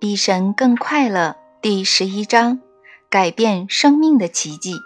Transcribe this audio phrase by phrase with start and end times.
[0.00, 1.36] 比神更快乐。
[1.60, 2.58] 第十一章：
[3.10, 4.76] 改变生命的奇迹。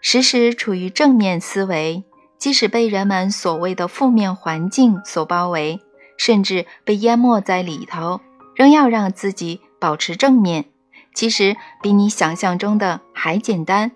[0.00, 2.02] 时时处于正面思维，
[2.38, 5.80] 即使被人们所谓的负面环境所包围，
[6.18, 8.20] 甚至被淹没在里头，
[8.56, 10.64] 仍要让自己保持正面，
[11.14, 13.92] 其实比你想象中的还简单。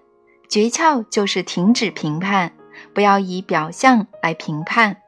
[0.49, 2.53] 诀窍就是停止评判，
[2.95, 4.99] 不要以表象来评判。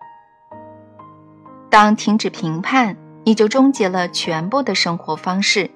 [1.70, 5.70] 当停止评判，你就终结了全部的生活方式。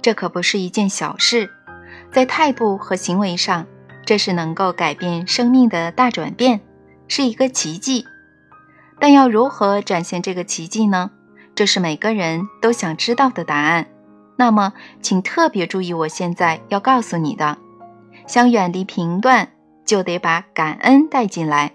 [0.00, 1.50] 这可不是一件小事，
[2.12, 3.66] 在态度和行为上，
[4.04, 6.60] 这是能够改变生命的大转变，
[7.08, 8.04] 是一个奇迹。
[8.98, 11.10] 但要如何展现这个奇迹呢？
[11.54, 13.86] 这是每个人都想知道的答案。
[14.36, 17.58] 那么，请特别注意我现在要告诉你的。
[18.26, 19.50] 想远离评断，
[19.84, 21.72] 就得把感恩带进来。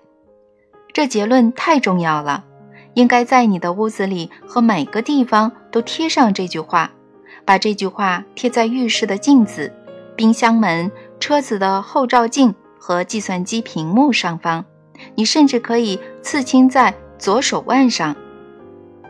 [0.91, 2.43] 这结论太重要了，
[2.99, 6.91] 应该在你的屋子里和每个地方都贴上这句话。
[7.45, 9.73] 把这句话贴在浴室的镜子、
[10.15, 14.65] 冰箱门、车子的后照镜和计算机屏幕上方。
[15.15, 18.15] 你甚至可以刺青在左手腕上，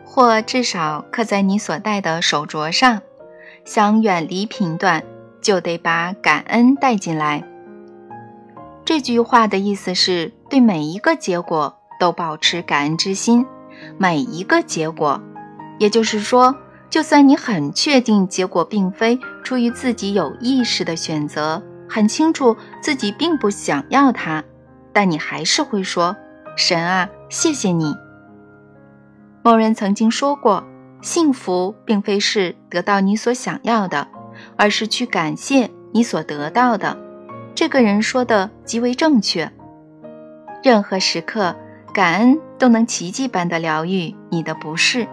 [0.05, 3.01] 或至少刻在你所戴的手镯上。
[3.65, 5.03] 想远离频段。
[5.41, 7.41] 就得把感恩带进来。
[8.83, 13.45] 这句话的意思是对每一个结果都保持感恩之心，
[13.99, 15.21] 每一个结果，
[15.77, 16.55] 也就是说，
[16.89, 24.43] 就算你很确定结果并非出于自己有意识的选择，很清楚自己并不想要它，
[24.93, 26.15] 但你还是会说
[26.55, 27.93] ：“神啊，谢谢你。”
[29.43, 30.63] 某人曾经说过
[31.03, 34.07] ：“幸福并非是得到你所想要的。”
[34.55, 36.97] 而是去感谢你所得到的。
[37.53, 39.51] 这个人说的极为正确。
[40.63, 41.53] 任何时刻，
[41.93, 45.07] 感恩都能奇迹般的疗愈你的不适。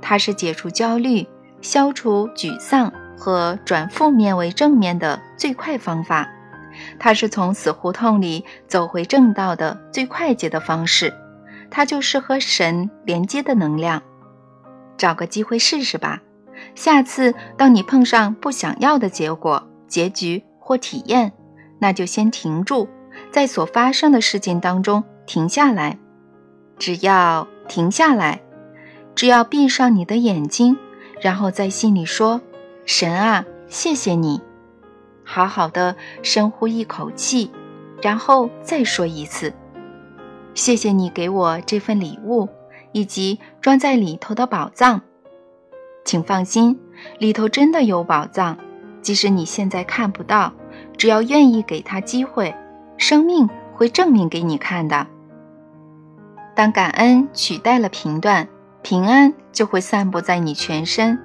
[0.00, 1.26] 它是解除焦虑、
[1.60, 6.28] 消除沮丧和转负面为正面的最快方法。
[6.98, 11.12] 它是从死胡同里走回正道的最快捷的方式。
[11.70, 14.02] 它就是和神连接的能量。
[14.96, 16.20] 找个机会试试吧。
[16.74, 21.32] 下次当你碰上不想要的结果、结局或体验，
[21.78, 22.88] 那就先停住，
[23.30, 25.98] 在所发生的事件当中停下来。
[26.78, 28.40] 只要停下来，
[29.14, 30.76] 只要闭上你的眼睛，
[31.20, 32.40] 然后在心里说
[32.86, 34.40] ：“神啊，谢谢你。”
[35.24, 37.50] 好好的深呼一口气，
[38.00, 39.52] 然后再说一次
[40.54, 42.48] ：“谢谢你给我这份礼物，
[42.92, 45.02] 以及装在里头的宝藏。”
[46.06, 46.78] 请放心，
[47.18, 48.56] 里头真的有宝藏，
[49.02, 50.54] 即使你现在看不到，
[50.96, 52.54] 只要愿意给他机会，
[52.96, 55.06] 生命会证明给你看的。
[56.58, 58.48] 当感恩取代了评断，
[58.82, 61.16] 平安就会散布在你全身，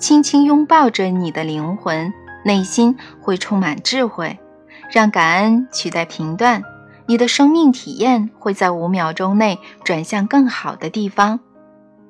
[0.00, 2.12] 轻轻拥抱着你的灵魂，
[2.44, 4.36] 内心会充满智慧。
[4.90, 6.64] 让感恩取代评断，
[7.06, 11.38] 你的生命体验会在五秒钟内转向更好的地方，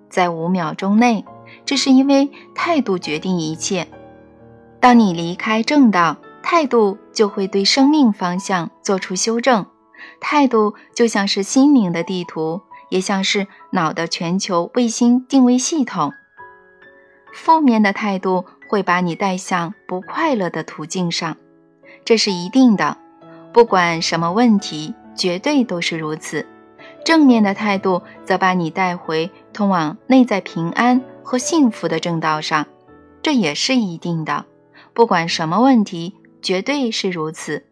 [0.08, 1.26] 在五秒钟内。
[1.66, 3.88] 这是因为态度决定一切。
[4.80, 9.66] 当你离开正道，态度就会对生命方向做出修正。
[10.18, 16.12] 态度就像是心灵的地图，也像是脑的全球卫星定位系统。
[17.32, 21.38] 负面的态度会把你带向不快乐的途径上，
[22.04, 22.98] 这是一定的。
[23.52, 26.46] 不管什么问题，绝对都是如此。
[27.04, 31.00] 正面的态度则把你带回通往内在平安。
[31.22, 32.66] 和幸福的正道上，
[33.22, 34.46] 这也是一定的。
[34.92, 37.66] 不管什么问题，绝对是如此。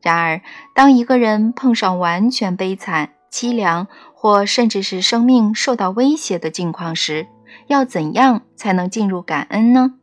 [0.00, 0.40] 然而，
[0.74, 7.26] 当一个人碰上完全悲惨、凄凉，或甚至是生命受到威胁的境况时，
[7.66, 9.94] 要怎样才能进入感恩呢？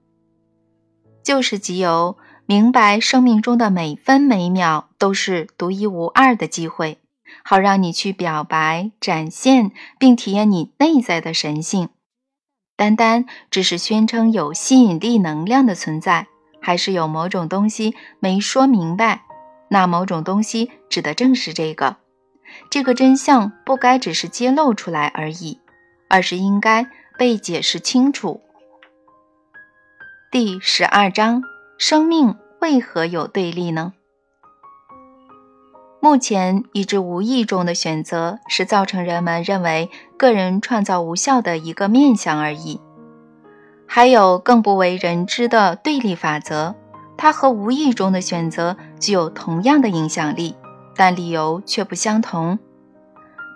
[1.24, 7.00] 就是藉由明白生命中的每分每秒都是独一无二的机会，
[7.44, 11.90] 好让你去表白、展现并体验你内在的神性。
[12.78, 16.28] 单单只是宣称有吸引力能量的存在，
[16.62, 19.24] 还是有某种东西没说明白？
[19.70, 21.98] 那某种东西指的正是这个。
[22.76, 25.62] 这个真相不该只是揭露出来而已，
[26.10, 28.42] 而是应该被解释清楚。
[30.30, 31.42] 第十二章：
[31.78, 33.94] 生命为何有对立呢？
[36.02, 42.82] 目前，已知无意中的选择是造成人们认为个人创造无效的一个面相而已。
[43.88, 46.76] 还有更不为人知的对立法则，
[47.16, 50.58] 它和无意中的选择具有同样的影响力，
[50.94, 52.60] 但理由却不相同。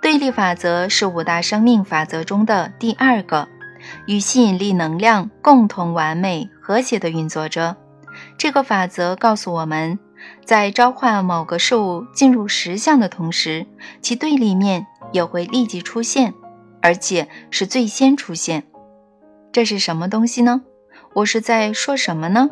[0.01, 3.47] 对立法则是五大生命法则中的第二个，
[4.07, 7.75] 与吸引力能量共同完美和谐地运作着。
[8.37, 9.99] 这个法则告诉我们，
[10.45, 13.65] 在召唤某个事物进入实相的同时，
[14.01, 16.33] 其对立面也会立即出现，
[16.81, 18.63] 而且是最先出现。
[19.51, 20.61] 这是什么东西呢？
[21.13, 22.49] 我是在说什么呢？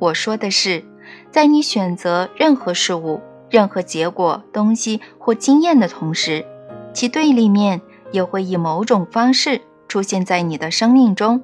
[0.00, 0.84] 我说的是，
[1.30, 6.44] 在你选择任何事物、任何结果、东西或经验的同时，
[6.92, 7.80] 其对立面
[8.12, 11.42] 也会以某种方式出现在你的生命中，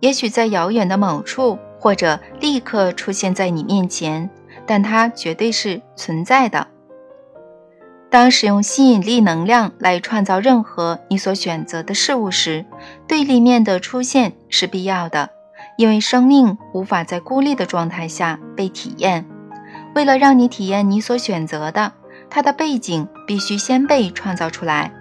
[0.00, 1.58] 也许在遥远的某处。
[1.80, 4.28] 或者立刻出现在你面前，
[4.66, 6.66] 但它绝对是存在的。
[8.10, 12.66] 当使用吸引力能量来创造任何你所选择的事物时，
[13.06, 15.30] 对立面的出现是必要的，
[15.76, 19.24] 因为生命无法在孤立的状态下被体验。
[19.94, 21.92] 为了让你体验你所选择的，
[22.30, 24.92] 它的背景必须先被创造出来。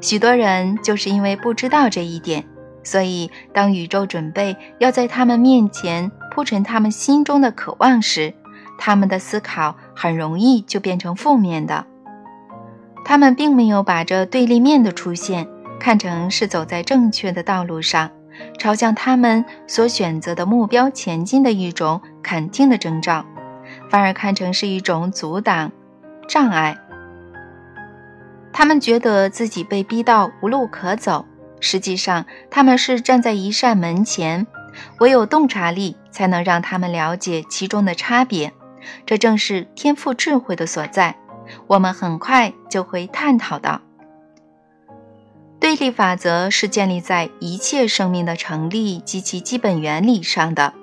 [0.00, 2.44] 许多人就是因为不知道这一点。
[2.82, 8.32] 所以，当宇宙准备要在他们面前铺陈他们心中的渴望时，
[8.78, 11.84] 他们的思考很容易就变成负面的。
[13.04, 15.46] 他们并没有把这对立面的出现
[15.78, 18.10] 看成是走在正确的道路上，
[18.58, 23.26] 朝向他们所选择的目标前进的一种肯定的征兆，
[23.90, 25.70] 反而看成是一种阻挡、
[26.30, 26.78] 障碍。
[28.52, 31.26] 他们觉得自己被逼到无路可走。
[31.58, 34.46] 实际上，他们是站在一扇门前，
[35.00, 38.52] 唯有洞察力才能让他们了解其中的差别。
[39.04, 41.16] 这正是天赋智慧的所在。
[41.66, 43.80] 我们很快就会探讨到，
[45.58, 50.74] 对立法则是建立在一切生命的成立及其基本原理上的。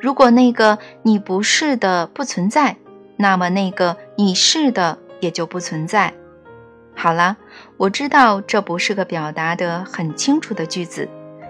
[0.00, 2.76] 如果那个你不是的不存在，
[3.16, 6.12] 那么那个你是的也就不存在。
[6.94, 7.38] 好了，
[7.78, 11.08] 我知道这不是个表达得很清楚的句子，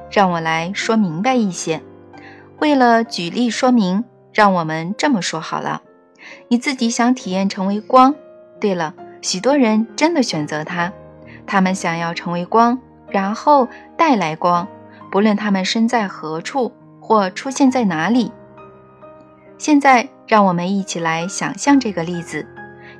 [0.09, 1.83] 让我来说明白一些。
[2.61, 5.83] 为了举例说明，让我们这么说好了：
[6.47, 8.15] 你自己想体验成为光。
[8.61, 10.93] 对了，许多人真的选择它，
[11.49, 12.79] 他们想要成为光，
[13.09, 13.67] 然后
[13.97, 14.69] 带来光，
[15.11, 18.31] 不论他们身在何处或出现在哪里。
[19.59, 22.47] 现在，让我们一起来想象这个例子：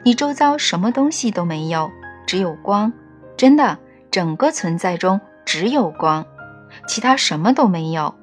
[0.03, 1.91] 你周遭什么东西都没有。
[2.27, 2.93] 只有光，
[3.37, 3.79] 真的，
[4.11, 6.25] 整个存在中只有光，
[6.87, 8.15] 其他什么都没有。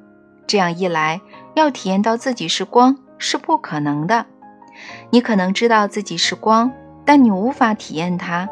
[0.47, 1.19] 这样一来，
[1.55, 4.25] 要体验到自己是光是不可能的。
[5.09, 6.71] 你可能知道自己是光，
[7.03, 8.47] 但你无法体验它。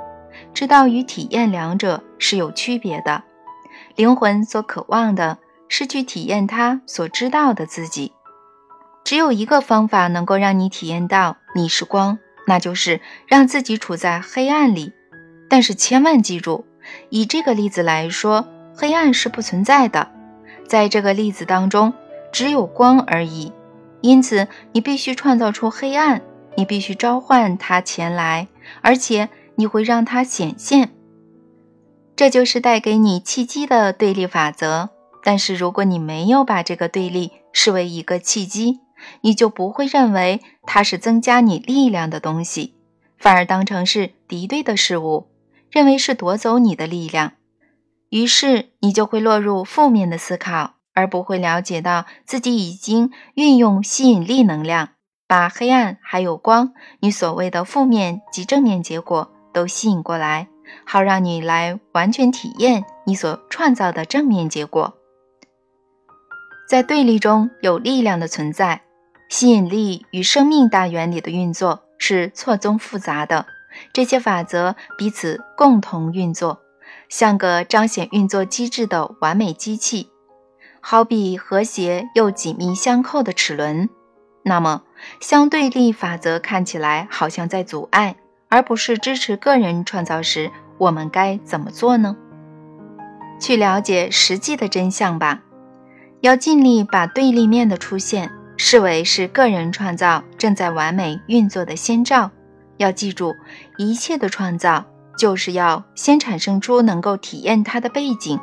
[0.54, 3.24] 知道与体验两者是有区别的。
[3.96, 5.38] 灵魂所渴望的
[5.70, 8.12] 是去体验它所知道的自己。
[9.06, 14.92] 只有一个方法能够让你体验到你是光，那就是让自己处在黑暗里。
[15.50, 16.66] 但是千万记住，
[17.10, 20.12] 以这个例子来说，黑暗是不存在的。
[20.68, 21.94] 在这个例子当中，
[22.32, 23.52] 只有光而已。
[24.02, 26.22] 因此，你必须创造出黑暗，
[26.56, 28.48] 你必须召唤它前来，
[28.82, 30.92] 而且你会让它显现。
[32.16, 34.90] 这就是带给你契机的对立法则。
[35.24, 38.80] 但是，如果你没有把这个对立视为一个契机，
[39.22, 42.76] 你就不会认为它是增加你力量的东西，
[43.18, 45.28] 反而当成是敌对的事物。
[45.72, 47.34] 认为是夺走你的力量，
[48.10, 54.92] 于是你就会落入负面的思考，而不会了解到自己已经运用吸引力能量，
[55.28, 60.48] 把黑暗还有光，你所谓的负面及正面结果都吸引过来，
[60.86, 64.94] 好让你来完全体验你所创造的正面结果。
[66.70, 68.84] 在对立中有力量的存在，
[69.30, 73.46] 吸引力与生命大原理的运作是错综复杂的。
[73.92, 76.62] 这些法则彼此共同运作，
[77.10, 80.10] 像个彰显运作机制的完美机器，
[80.80, 83.90] 好比和谐又紧密相扣的齿轮。
[84.44, 84.84] 那么，
[85.20, 88.16] 相对立法则看起来好像在阻碍，
[88.48, 92.16] 而不是支持个人创造时，我们该怎么做呢？
[93.42, 95.42] 去了解实际的真相吧。
[96.22, 102.32] 要尽力把对立面的出现视为是个人创造正在完美运作的先兆。
[102.78, 103.34] 要记住，
[103.78, 104.86] 一切的创造
[105.18, 108.40] 就是要先产生出能够体验它的背景，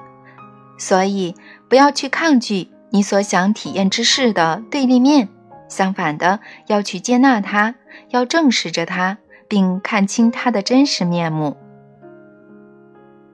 [0.78, 1.34] 所以
[1.68, 5.28] 不要去抗拒你所想体验之事的对立面，
[5.68, 7.74] 相反的，要去接纳它，
[8.08, 11.56] 要正视着它，并看清它的真实面目。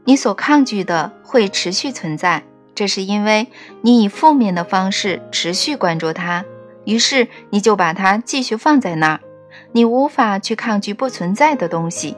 [0.04, 2.42] 你所抗拒的会持续存在，
[2.75, 3.47] 这是因为
[3.82, 6.44] 你以负面的方式持续关注它，
[6.88, 9.21] 于是你就把它继续放在那儿。
[9.73, 12.16] 你无法去抗拒不存在的东西。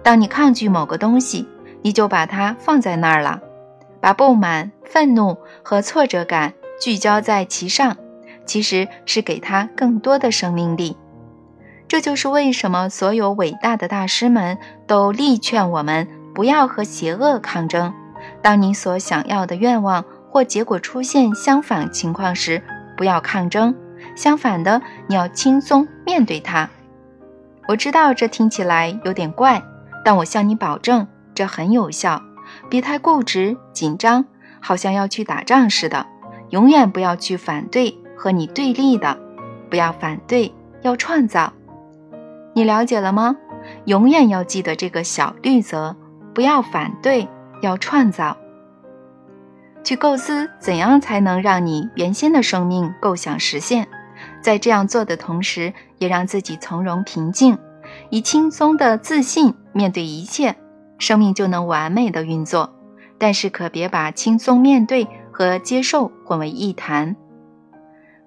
[0.00, 1.48] 当你抗拒某个东西，
[1.82, 3.40] 你就把它放在那儿了。
[4.00, 7.96] 把不满、愤怒和挫折感聚焦在其上，
[8.46, 10.96] 其实是给他更多的生命力。
[11.88, 17.92] 这就是为什么所有伟大的大师们都力劝我们不要和邪恶抗争。
[18.40, 22.62] 当你所想要的愿望或结果出现相反情况时，
[22.96, 23.74] 不要抗争，
[24.14, 26.68] 相反的，你要轻松面对它。
[27.68, 29.62] 我知道这听起来有点怪，
[30.04, 32.22] 但我向你保证，这很有效。
[32.68, 34.24] 别太固执、紧张，
[34.60, 36.06] 好像要去打仗似的。
[36.50, 39.18] 永远不要去反对和你对立的，
[39.70, 40.52] 不要反对，
[40.82, 41.52] 要创造。
[42.54, 43.36] 你了解了吗？
[43.86, 45.96] 永远要记得这个小律则：
[46.34, 47.26] 不要反对，
[47.62, 48.36] 要创造。
[49.84, 53.88] 去构思怎样才能让你原先的生命构想实现。
[54.42, 57.56] 在这样做的同时，也让自己从容平静，
[58.10, 60.56] 以轻松的自信面对一切。
[60.98, 62.74] 生命就能完美的运作，
[63.18, 67.16] 但是可别把轻松面对和接受混为一谈。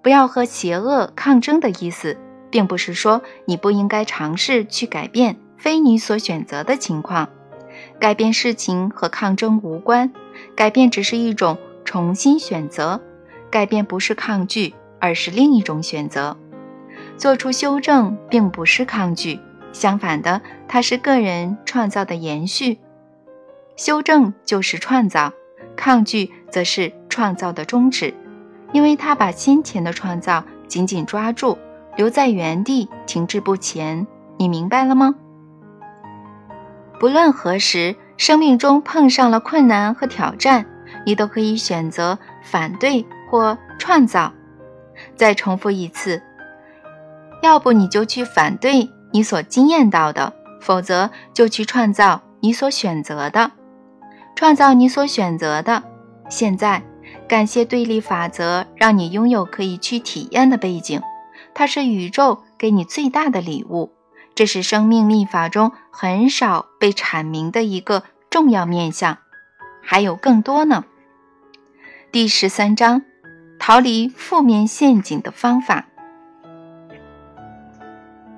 [0.01, 2.17] 不要和邪恶抗争的意思，
[2.49, 7.29] 并不是说你不应该尝试去改变非你所选择的情况。
[7.99, 10.11] 改变事情和抗争无关，
[10.55, 13.01] 改变只是一种重新选择。
[13.49, 16.37] 改变不是抗拒，而是另一种选择。
[17.17, 19.39] 做出修正并不是抗拒。
[19.71, 22.79] 相反的，它是个人创造的延续。
[23.75, 25.33] 修正就是创造，
[25.75, 28.13] 抗拒则是创造的终止，
[28.71, 31.57] 因为他把先前的创造紧紧抓住，
[31.97, 34.07] 留在原地，停滞不前。
[34.37, 35.15] 你明白了吗？
[36.97, 40.65] 不论何时，生命中碰上了困难和挑战，
[41.05, 44.31] 你都可以选择反对或创造。
[45.15, 46.21] 再重复一次，
[47.41, 48.89] 要不你就去反对。
[49.11, 53.51] 你所经验到的，否则就去创造你所选择的，
[54.35, 55.83] 创造你所选择的。
[56.27, 56.83] 现在，
[57.27, 61.01] 感谢对立法则，让你拥有可以去体验的背景，
[61.53, 63.93] 它是宇宙给你最大的礼物。
[64.33, 69.19] 这是生命秘法中很少被阐明的一个重要面向，
[69.81, 70.83] 还有更多呢。
[72.11, 73.03] 第十三章：
[73.67, 75.87] 逃离负面陷阱的方法。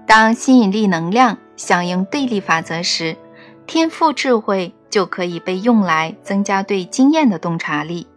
[0.05, 3.17] 当吸引力能量响应对立法则时，
[3.65, 8.07] 天赋智慧就可以被用来增加对经验的洞察力。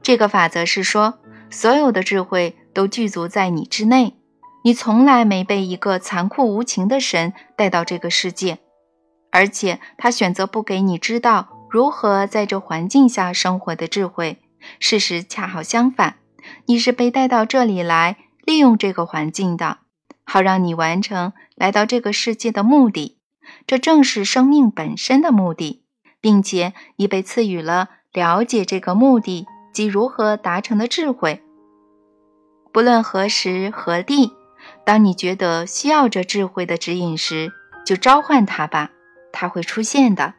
[0.00, 1.18] 这个法则是说，
[1.50, 4.16] 所有的智慧都具足在你之内。
[4.64, 8.60] 你从来没被一个残酷无情的神带到这个世界，
[9.30, 14.38] 而且他选择不给你知道如何在这环境下生活的智慧。
[14.78, 16.16] 事实恰好相反，
[16.70, 19.78] 你是被带到这里来利用这个环境的。
[20.22, 23.18] 好让你完成来到这个世界的目的，
[23.66, 25.82] 这正是生命本身的目的，
[26.20, 31.42] 并且你被赐予了了解这个目的及如何达成的智慧。
[32.72, 34.30] 不论何时何地，
[34.84, 37.50] 当你觉得需要这智慧的指引时，
[37.84, 38.92] 就召唤它吧，
[39.32, 40.34] 它会出现的。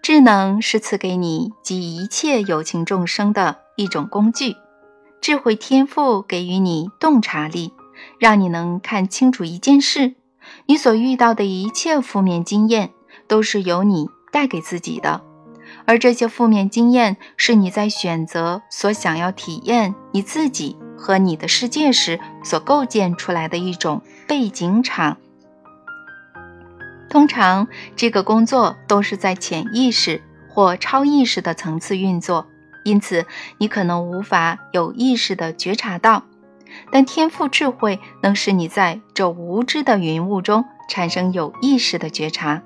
[0.00, 4.56] 智能是赐给你及一切有情众生的一种工具，
[5.20, 7.72] 智慧天赋给予你洞察力。
[8.18, 10.14] 让你能看清楚一件事：
[10.66, 12.92] 你所遇到的一切负面经验
[13.26, 15.22] 都是由你带给自己的，
[15.86, 25.18] 而这些负面经验是你在选择所想要体验你自己和你的世界时所构建出来的一种背景场。
[27.10, 32.46] 通常，这个工作都是在潜意识或超意识的层次运作，
[32.84, 33.26] 因此
[33.58, 36.24] 你可能无法有意识地觉察到。
[36.92, 42.62] 但天赋智慧能使你在这无知的云雾中产生有意识的觉察，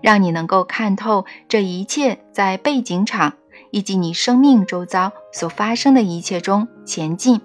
[0.00, 3.34] 让你能够看透这一切在背景场
[3.70, 7.42] 以及你生命周遭所发生的一切中前进，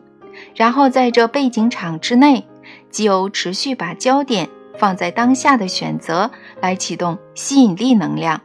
[0.55, 2.47] 然后在这背景场之内，
[2.89, 6.31] 即由持续把焦点放在当下的选择
[6.62, 8.39] 来启动吸引力能量，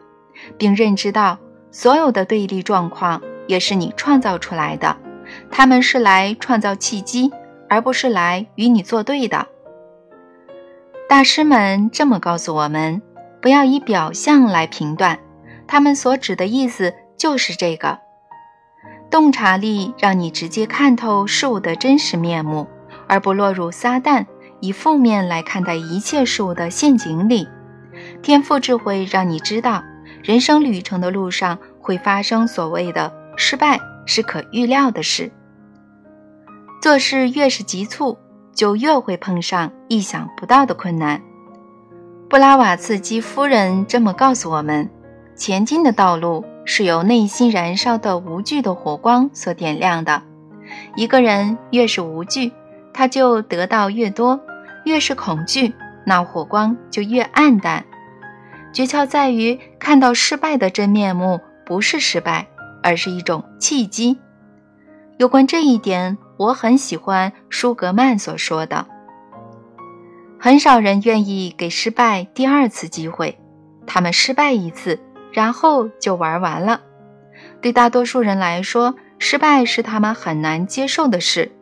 [0.59, 1.38] 并认知到
[1.71, 4.97] 所有的对立状况也是你创造出来的，
[5.51, 7.31] 他们是来创造契机。
[7.73, 9.47] 而不是来与你作对的。
[11.09, 13.01] 大师们这么告诉我们：
[13.41, 15.19] 不要以表象来评断，
[15.67, 17.99] 他们所指的意思就是这个。
[19.11, 22.69] 洞察力让你直接看透事物的真实面目，
[23.09, 24.27] 而不落入撒旦
[24.61, 27.49] 以负面来看待一切事物的陷阱里。
[28.21, 29.83] 天赋智慧让你知道，
[30.23, 33.11] 人生旅程的路上会发生所谓的
[33.45, 35.33] 失败，是可预料的事。
[36.81, 38.17] 做事越是急促，
[38.55, 41.21] 就越会碰上意想不到的困难。
[42.31, 44.89] 布拉瓦茨基夫人这么告诉我们：
[45.35, 50.23] 前进的道路是由内心燃烧的无惧的火光所点亮的。
[50.95, 52.53] 一个人越是无惧，
[52.95, 54.39] 他就得到越多；
[54.85, 55.75] 越是恐惧，
[56.07, 57.85] 那火光就越暗淡。
[58.73, 62.47] 诀窍在于看到失败的真面目，不是失败，
[62.83, 64.19] 而是一种契机。
[65.19, 68.87] 有关这一点，我很喜欢舒格曼所说的：
[70.41, 73.39] 很少人愿意给失败第二次机会，
[73.87, 74.99] 他们失败一次，
[75.33, 76.81] 然后就玩完了。
[77.61, 81.53] 对大多数人来说，失败是他们很难接受的事。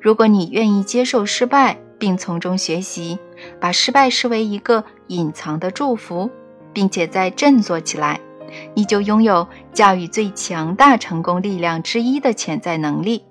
[0.00, 3.18] 如果你愿意接受失败，并从中学习，
[3.60, 6.30] 把失败视为一个隐藏的祝福，
[6.72, 8.18] 并且再振作起来，
[8.74, 13.24] 你就拥有驾驭最强大成功力量之一的潜在能力。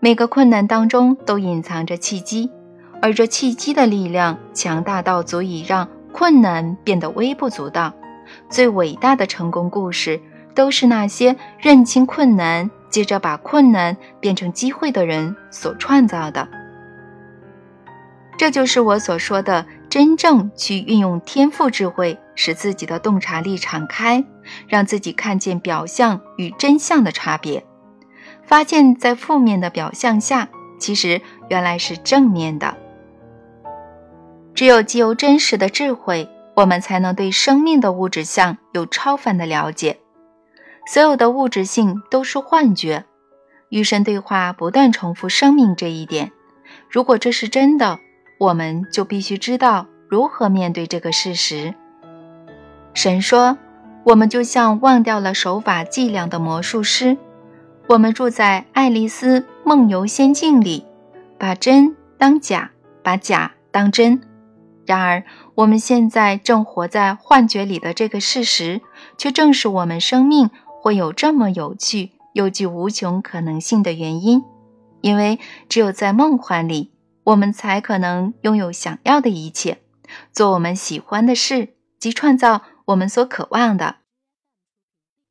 [0.00, 2.50] 每个困难当中都隐藏着契机，
[3.00, 7.92] 而这契机的力量强大到足以让困难变得微不足道。
[8.48, 10.20] 最伟大的成功故事。
[10.54, 16.48] 都是那些认清困难，接着把困难变成机会的人所创造的。
[18.38, 24.24] 这就是我所说的，真正去运用天赋智慧，使自己的洞察力敞开，
[24.66, 27.64] 让自己看见表象与真相的差别，
[28.44, 30.48] 发现，在负面的表象下，
[30.78, 32.76] 其实原来是正面的。
[34.54, 39.98] 只有既有真实的智慧，我们才能对生命的物质相有超凡的了解。
[40.86, 43.04] 所有的物质性都是幻觉。
[43.70, 46.30] 与神对话不断重复生命这一点。
[46.88, 47.98] 如果这是真的，
[48.38, 51.74] 我们就必须知道如何面对这个事实。
[52.94, 53.58] 神说
[54.06, 57.18] ：“我们就像忘掉了手法伎俩的魔术师。
[57.88, 60.86] 我们住在爱丽丝梦游仙境里，
[61.38, 62.70] 把真当假，
[63.02, 64.20] 把假当真。
[64.86, 65.24] 然而，
[65.56, 68.80] 我们现在正活在幻觉里的这个事实，
[69.18, 70.50] 却正是我们生命。”
[70.84, 74.44] 会有这么有趣又具无穷可能性的原因，
[75.00, 76.92] 因为只有在梦幻里，
[77.24, 79.78] 我们才可能拥有想要的一切，
[80.30, 83.96] 做我们喜欢的事及创造我们所渴望的。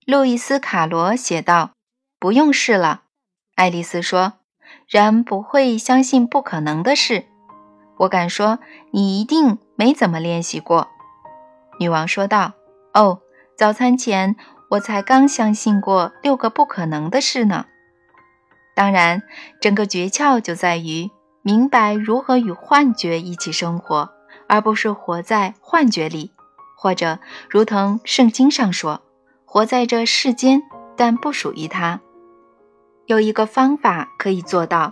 [0.05, 1.71] 路易斯·卡罗写道
[2.19, 3.03] ：“不用试了。”
[3.55, 4.33] 爱丽丝说
[4.87, 7.25] ：“人不会相信不可能的事。”
[7.99, 8.59] 我敢说，
[8.91, 10.89] 你一定没怎么练习过。”
[11.79, 12.53] 女王说道。
[12.93, 13.21] “哦，
[13.57, 14.35] 早餐前。”
[14.69, 17.67] 我才刚相信过六个不可能的事呢。
[18.73, 19.21] 当然，
[19.61, 21.11] 整个诀窍就在于
[21.43, 24.09] 明白如何与幻觉一起生活，
[24.47, 26.31] 而不是活在幻觉里，
[26.84, 27.17] 或者
[27.50, 29.02] 如同圣经上说，
[29.46, 30.62] 活在这世间，
[30.98, 32.02] 但不属于他。
[33.06, 34.91] 有一个方法可以做到。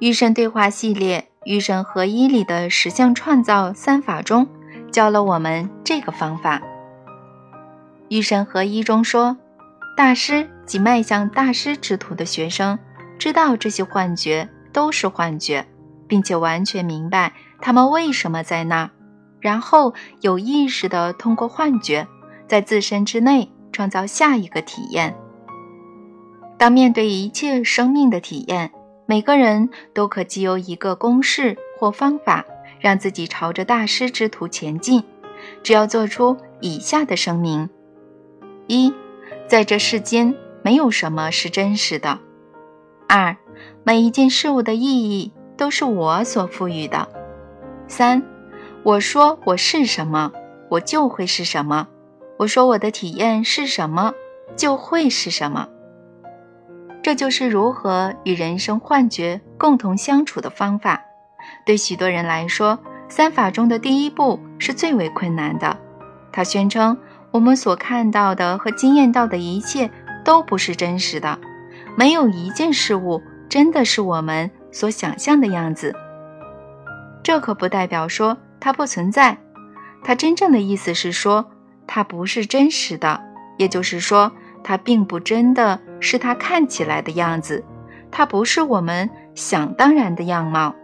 [0.00, 4.48] 与神对话系列《与神合一》里的十项创造三法中，
[4.90, 6.60] 教了我们这个方法。
[8.08, 9.36] 与神合一中说，
[9.96, 12.76] 大师及迈向大师之途的学生
[13.20, 15.64] 知道这些幻觉都是幻觉，
[16.08, 18.90] 并且完全明白他们为什么在那，
[19.40, 22.06] 然后有意识地通过幻觉
[22.46, 25.16] 在自身之内创造下一个体验。
[26.58, 28.70] 当面对一切生命的体验，
[29.06, 32.44] 每个人都可藉由一个公式或方法，
[32.80, 35.02] 让自己朝着大师之途前进。
[35.62, 37.70] 只要做出以下的声明。
[38.66, 38.92] 一，
[39.48, 42.18] 在这世间没有什么是真实的。
[43.08, 43.36] 二，
[43.82, 47.08] 每一件事物的意义都是我所赋予的。
[47.88, 48.22] 三，
[48.82, 50.32] 我说我是什么，
[50.70, 51.86] 我就会是什么；
[52.38, 54.12] 我说我的体验是什么，
[54.56, 55.68] 就会是什么。
[57.02, 61.02] 这就是如何与人生幻觉共同相处的方法。
[61.64, 65.76] 对许多人来说，三法中的第一步是最为困难的。
[66.32, 66.96] 他宣称。
[67.32, 69.88] 我们所看到的和经验到的一切
[70.24, 71.38] 都不是真实的，
[71.96, 75.94] 没有一件事物真的是我们所想象的样子。
[77.22, 79.38] 这可不代表说它不存在，
[80.04, 81.50] 它真正的意思是说
[81.86, 83.20] 它不是真实的，
[83.56, 84.30] 也就是说
[84.62, 87.64] 它并不真的是它看起来的样子，
[88.10, 90.74] 它不是我们想当然的样貌。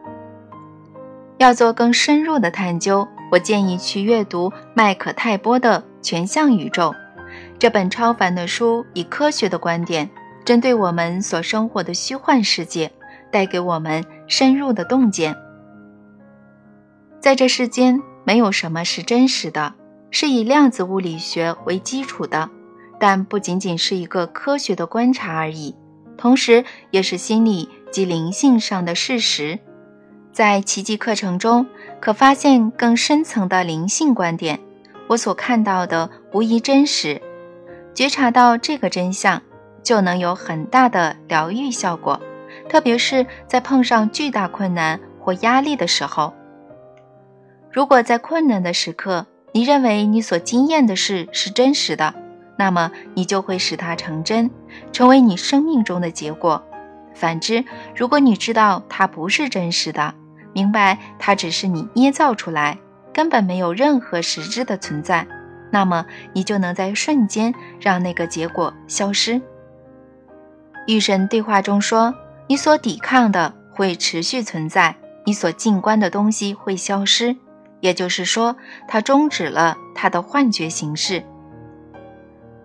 [1.38, 5.84] 要做更深入的探究，我建议去阅读麦克泰波的。
[6.02, 6.94] 全像宇宙
[7.58, 10.08] 这本超凡的书，以科学的观点，
[10.44, 12.92] 针对我们所生活的虚幻世界，
[13.32, 15.34] 带给我们深入的洞见。
[17.20, 19.74] 在这世间，没有什么是真实的，
[20.10, 22.48] 是以量子物理学为基础的，
[23.00, 25.74] 但不仅仅是一个科学的观察而已，
[26.16, 29.58] 同时也是心理及灵性上的事实。
[30.32, 31.66] 在奇迹课程中，
[32.00, 34.60] 可发现更深层的灵性观点。
[35.08, 37.20] 我所看到的无疑真实。
[37.94, 39.40] 觉察到这个真相，
[39.82, 42.20] 就能有很大的疗愈效果，
[42.68, 46.34] 特别是在碰上巨大困难或压力的时候。
[47.76, 52.14] 如果在困难的时刻，你认为你所经验的事是真实的，
[52.56, 54.50] 那么你就会使它成真，
[54.94, 56.64] 成为你生命中的结果。
[57.14, 57.62] 反之，
[57.94, 60.14] 如果你知道它不是真实的，
[60.54, 62.78] 明白它只是你捏造出来，
[63.12, 65.26] 根本没有任何实质的存在，
[65.70, 69.38] 那么你就能在瞬间让那个结果消失。
[70.86, 72.14] 与神对话中说
[72.48, 77.36] ：“你所抵抗的会持续存在，你所静观的东西会消失。”
[77.86, 78.56] 也就是说，
[78.88, 81.22] 它终止了它的幻觉形式。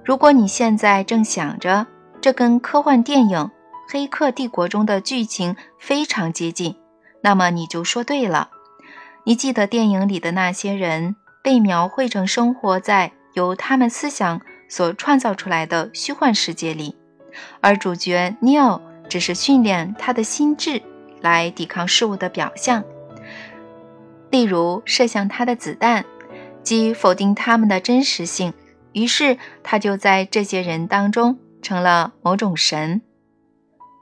[0.03, 1.85] 如果你现在正想着
[2.19, 3.37] 这跟科幻电影
[3.87, 6.75] 《黑客帝国》中的剧情非常接近，
[7.21, 8.49] 那么你就说对了。
[9.23, 16.95] 你记得电影里的那些人被描绘成生活在由他们思想所创造出来的虚幻世界里，
[17.61, 20.81] 而主角 Neo 只是训练他的心智
[21.21, 22.83] 来抵抗事物的表象。
[24.31, 26.05] 例如，射向他的子弹，
[26.63, 28.53] 即否定他们的真实性。
[28.93, 33.01] 于是，他就在这些人当中成了某种神。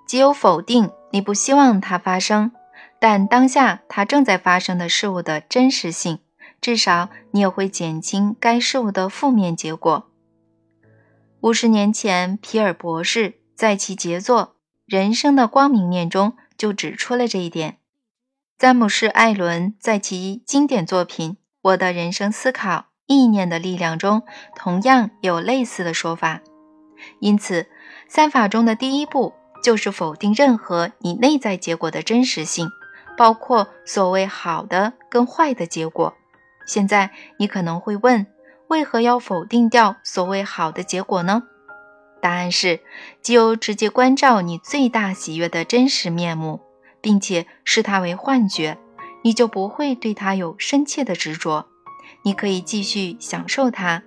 [0.07, 2.51] 既有否定你不希望它发生，
[2.99, 6.19] 但当下它正在发生的事物的真实性，
[6.61, 10.09] 至少你也会减轻该事物的负面结果。
[11.41, 14.41] 五十年前，皮尔博士在其杰作
[14.85, 17.77] 《人生的光明面》中就指出了这一点。
[18.59, 26.41] 詹姆士·艾伦在其经典作品《我的人生思考：意念的力量》中，同样有类似的说法。
[27.21, 27.67] 因此，
[28.09, 32.67] 三法中的第一步就是否定任何你内在结果的真实性，
[33.17, 36.13] 包括所谓好的跟坏的结果。
[36.67, 38.27] 现在你可能会问：
[38.67, 41.43] 为何要否定掉所谓好的结果呢？
[42.21, 42.81] 答案是：
[43.21, 46.59] 只有直接关照你最大喜悦的真实面目。
[47.01, 48.77] 并且视它为幻觉，
[49.23, 51.67] 你就不会对它有深切的执着。
[52.23, 54.03] 你可以继续享受它，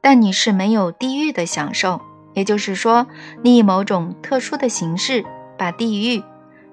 [0.00, 2.00] 但你是没有地狱的享受。
[2.34, 3.06] 也就是说，
[3.42, 5.24] 你以某种特殊的形式
[5.56, 6.22] 把地狱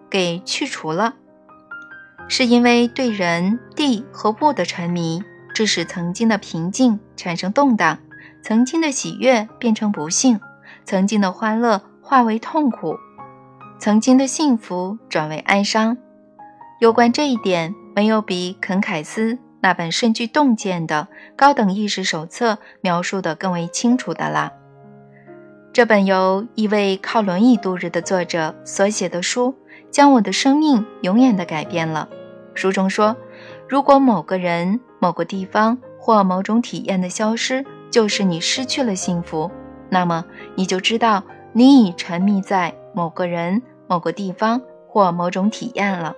[0.10, 1.14] 给去除了，
[2.28, 8.00] 是因为对人、地和物的沉迷，致使曾经的平静产生动荡，
[8.44, 10.40] 曾经的喜悦变成不幸，
[10.84, 12.98] 曾经的欢乐化为痛苦。
[13.84, 15.98] 曾经的幸福转为哀伤。
[16.80, 24.54] 有关这一点，没有比肯凯斯那本深具洞见的高等意识手册描述的更为清楚的了。
[25.74, 29.54] 这本由一位靠轮椅度日的作者所写的书，
[29.92, 32.08] 将我的生命永远的改变了。
[32.54, 33.18] 书中说，
[33.68, 39.52] 如果某个人、某个地方或某种体验的消失，就是你失去了幸福，
[39.90, 40.24] 那么
[40.56, 43.62] 你就知道你已沉迷在某个人。
[43.88, 46.16] 某个地方或某种体验了。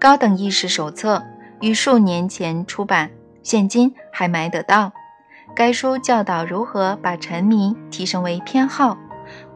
[0.00, 1.22] 高等意识手册
[1.60, 3.10] 于数年前出版，
[3.42, 4.92] 现今还买得到。
[5.54, 8.96] 该书教导如何把沉迷提升为偏好。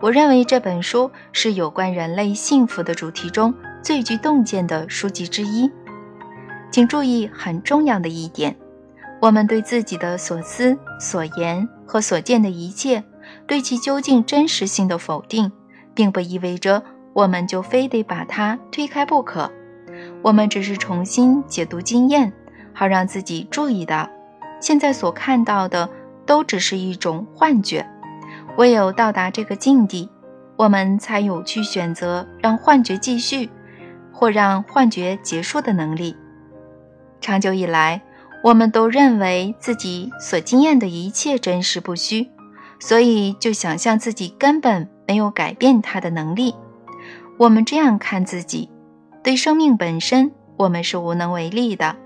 [0.01, 5.71] 我认为这本书是有关人类幸福的主题中最具洞见的书籍之一。
[6.71, 8.57] 请注意很重要的一点：
[9.21, 13.03] 我们对自己的所思、所言和所见的一切，
[13.47, 15.51] 对其究竟真实性的否定。
[15.97, 16.81] 并不意味着
[17.13, 19.51] 我们就非得把它推开不可，
[20.23, 22.31] 我们只是重新解读经验，
[22.75, 24.09] 好让自己注意到，
[24.61, 25.89] 现在所看到的
[26.27, 27.85] 都只是一种幻觉。
[28.59, 30.09] 唯有到达这个境地，
[30.57, 33.49] 我们才有去选择让幻觉继续，
[34.13, 36.15] 或让幻觉结束的能力。
[37.23, 38.03] 长久以来，
[38.45, 42.31] 我们都认为自己所经验的一切真实不虚，
[42.79, 44.91] 所以就想象自己根本。
[45.07, 46.55] 没有改变它的能力。
[47.39, 48.71] 我们这样看自己，
[49.23, 51.97] 对生命本身，我们是无能为力的，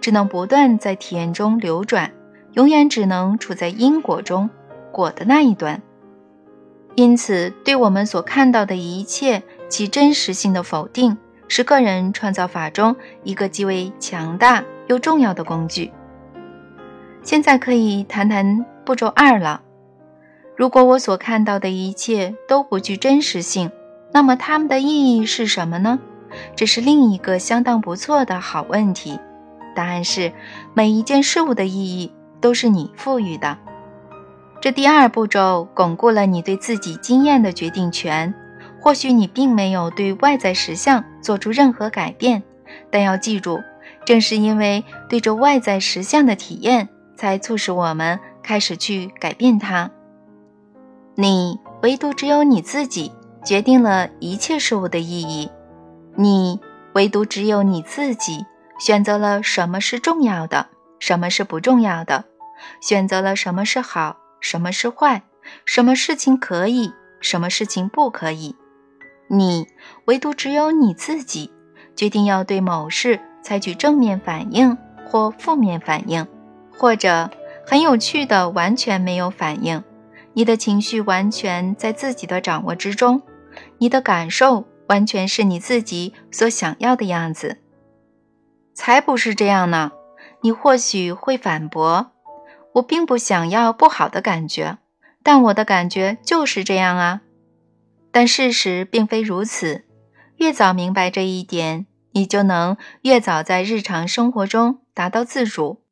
[0.00, 2.12] 只能不断在体验中流转，
[2.52, 4.48] 永远只能处在因果中，
[4.90, 5.82] 果的那一端。
[6.94, 11.16] 因此，对我们所看到的一切，其真实性的否定，
[11.46, 15.92] 是个人创造法中一个极为强大又重要的工具。
[17.22, 19.60] 现在可以谈谈步骤二了。
[20.58, 23.70] 如果我所看到的一切都不具真实性，
[24.10, 26.00] 那么它们的意义是什么呢？
[26.56, 29.20] 这是另一个相当不错的好问题。
[29.72, 30.32] 答案是，
[30.74, 33.56] 每一件事物的意义都是你赋予的。
[34.60, 38.34] 这第二步骤巩固了你对自己经验的决定权。
[38.80, 42.42] 或许你并没有对外在实相做出任何改变，
[42.90, 43.60] 但要记住，
[44.04, 48.18] 正是因为对这外在实相的体验，才促使我们。
[48.42, 49.90] 开始去改变它。
[51.20, 53.10] 你唯独只有你自己
[53.44, 55.50] 决定了一切事物的意义，
[56.14, 56.60] 你
[56.92, 58.46] 唯独只有你自己
[58.78, 60.68] 选择了什么是重要的，
[61.00, 62.24] 什么是不重要的，
[62.80, 65.24] 选择了什么是好，什么是坏，
[65.64, 68.54] 什么事情可以，什么事情不可以。
[69.26, 69.66] 你
[70.04, 71.50] 唯独只有你自己
[71.96, 76.24] 决定要对某事采取正面反应或负面反应，
[76.78, 77.28] 或者
[77.66, 79.82] 很有趣的完全没有反应。
[80.38, 83.22] 你的情绪完全在自己的掌握之中，
[83.78, 87.58] 你的感受完全是你自己所想要的样子。
[88.72, 89.90] 才不是这样呢！
[90.42, 92.12] 你或许会反驳
[92.74, 94.78] ：“我并不想要不好的感觉，
[95.24, 97.22] 但我的感觉就是这样啊。”
[98.12, 99.86] 但事实并非如此。
[100.36, 105.82] 越早明白这一点，你就能越早在日常生活中达到自主。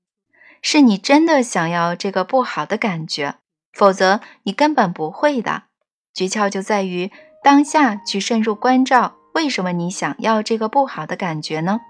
[0.63, 3.35] 是你真的想要这个不好的感觉，
[3.77, 5.65] 否则你根本不会的。
[6.15, 7.13] 诀窍就在于
[7.45, 11.81] 当下去深入关照，为什么你想要这个不好的感觉呢？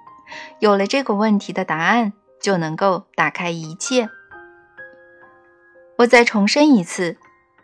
[0.59, 4.09] 有了这个问题的答案，就能够打开一切。
[5.99, 7.18] 我再重申一次，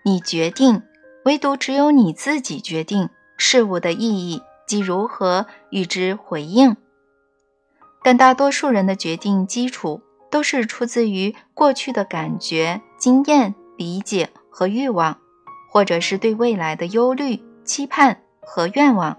[0.05, 0.85] 你决定。
[1.25, 6.77] 唯独只有你自己决定事物的意义及如何与之回应，
[8.03, 15.19] 但大多数人的决定基础都是出自于过去的感觉、经验、理解和欲望，
[15.71, 19.19] 或者是对未来的忧虑、期盼和愿望，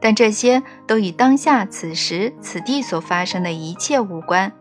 [0.00, 4.52] 但这些都与当下此时此地所发生的一切无关，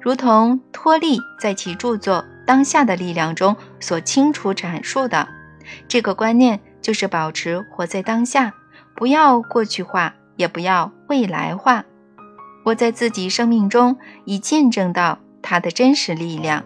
[0.00, 5.28] 如同托利在其著作《当下的力量》中所清楚阐述的。
[5.86, 8.54] 这个观念就是保持活在当下，
[8.96, 11.84] 不要过去化，也不要未来化。
[12.64, 16.64] 我在自己生命中已见证到它的真实力量。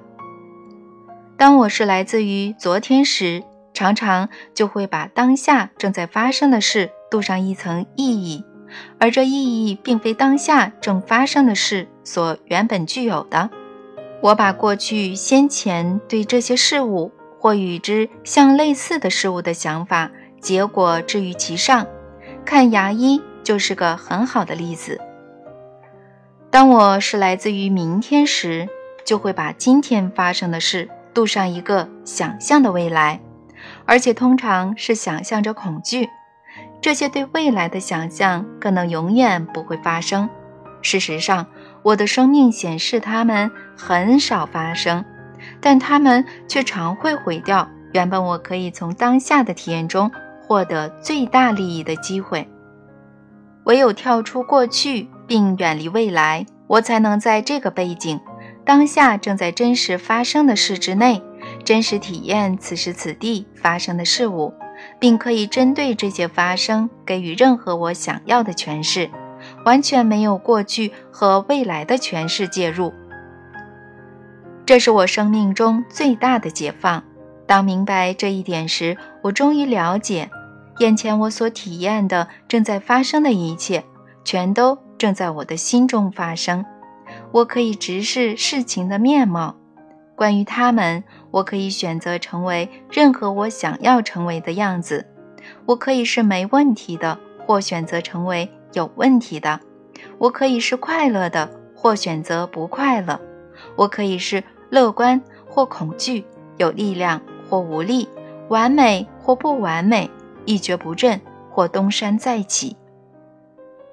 [1.43, 3.43] 当我是来自于昨天时，
[3.75, 8.45] 常常就会把当下正在发生的事镀上一层意义，
[9.01, 13.51] 而这意义并非当下正发生的事所原本具有的。
[14.21, 17.11] 我把过去先前对这些事物。
[17.41, 21.89] 或与之相类似的事物的想法，结果置于其上。
[22.45, 25.01] 看牙医就是个很好的例子。
[26.53, 28.69] 当我是来自于明天时，
[29.05, 33.21] 就会把今天发生的事镀上一个想象的未来，
[33.85, 36.09] 而且通常是想象着恐惧。
[36.81, 40.29] 这些对未来的想象可能永远不会发生。
[40.83, 41.47] 事实上，
[41.83, 45.05] 我的生命显示它们很少发生。
[45.61, 52.49] 但它们却常会毁掉原本我可以从当下的体验中获得最大利益的机会。
[53.65, 58.21] 唯有跳出过去并远离未来，我才能在这个背景、
[58.65, 61.23] 当下正在真实发生的事之内，
[61.65, 64.55] 真实体验此时此地发生的事物，
[65.01, 69.11] 并可以针对这些发生给予任何我想要的诠释，
[69.65, 72.93] 完全没有过去和未来的诠释介入。
[74.65, 77.03] 这是我生命中最大的解放。
[77.45, 80.31] 当明白这一点时，我终于了解，
[80.79, 83.85] 眼前我所体验的正在发生的一切，
[84.25, 86.65] 全都正在我的心中发生。
[87.33, 89.57] 我可以直视事情的面貌，
[90.15, 95.07] 关于他们，我可以选择成为任何我想要成为的样子。
[95.65, 99.59] 我可以是没问题的，或选择成为有问题的。
[100.19, 103.19] 我可以是快乐的，或选择不快乐。
[103.77, 106.25] 我可以是乐观或恐惧，
[106.59, 108.07] 有力量或无力，
[108.49, 110.11] 完美或不完美，
[110.45, 111.19] 一蹶不振
[111.51, 112.77] 或东山再起。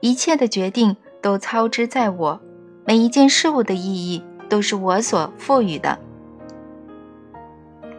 [0.02, 2.42] 一切的决定都操之在我，
[2.90, 6.00] 每一件事物的意义都是我所赋予的。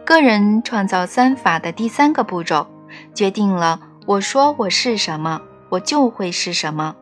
[0.03, 2.67] 个人创造三法的第三个步骤，
[3.13, 6.93] 决定了我说我是什么，我就会是什么；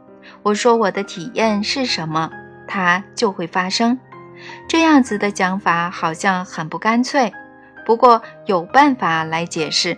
[0.44, 2.30] 我说我的体验是什么，
[2.68, 3.98] 它就会发生。
[4.68, 7.34] 这样子的讲法好像很不干脆，
[7.88, 9.98] 不过有办法来解释。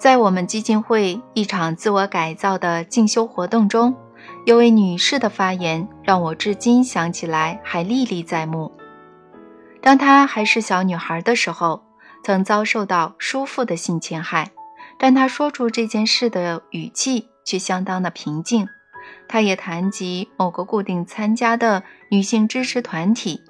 [0.00, 3.94] 在我们基金会一场自我改造的进修活动中，
[4.46, 8.70] 有位女士的发言让我至今想起来还历历在目。
[9.82, 11.82] 当她还是小女孩的时候，
[12.22, 14.52] 曾遭受到叔父的性侵害，
[15.00, 18.68] 但她说出这件事的语气却相当的平静。
[19.28, 23.42] 他也谈及某个固定参加的女性支持团体，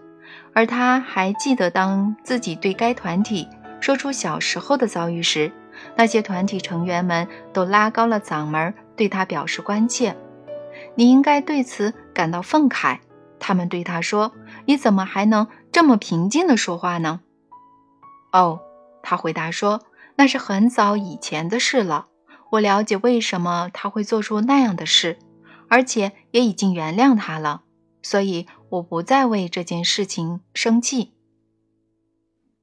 [0.55, 3.47] 而他还记得，当自己对该团体
[3.83, 5.53] 说出小时候的遭遇时，
[5.95, 10.17] 那些团体成员们都拉高了嗓门对他表示关切。
[10.97, 12.99] 你应该对此感到愤慨，
[13.39, 14.33] 他们对他说
[14.67, 17.21] ：“你怎么还能这么平静地说话呢？”
[18.33, 18.61] 哦，
[19.03, 19.83] 他回答说
[20.17, 22.09] ：“那是很早以前的事了。
[22.53, 25.19] 我了解为什么他会做出那样的事，
[25.69, 27.63] 而且也已经原谅他了，
[28.03, 31.13] 所以我不再为这件事情生气。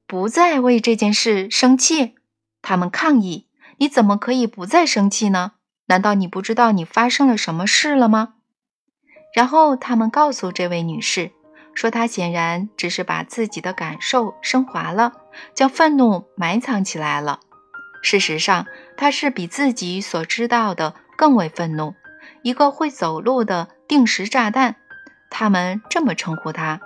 [0.06, 2.14] 不再为这件事生气？”
[2.62, 3.46] 他们抗议
[3.78, 5.52] ：“你怎么可以不再生气呢？
[5.86, 8.34] 难道你不知道你发生了什么事了吗？”
[9.34, 11.32] 然后他们告诉这位女士，
[11.74, 15.12] 说她显然只是把自己的感受升华了，
[15.54, 17.40] 将愤怒埋藏起来了。
[18.02, 18.66] 事实上，
[18.96, 21.94] 她是比自己所知道的更为愤怒，
[22.42, 24.76] 一个会走路的定时炸弹。
[25.30, 26.80] 他们这么称呼她。